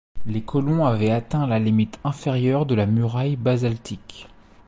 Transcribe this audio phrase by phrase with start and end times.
[0.25, 4.27] Les colons avaient atteint la limite inférieure de la muraille basaltique.